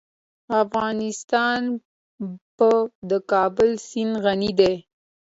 افغانستان 0.63 1.61
په 2.57 2.69
د 3.09 3.11
کابل 3.31 3.69
سیند 3.87 4.13
غني 4.23 4.51
دی. 4.59 4.73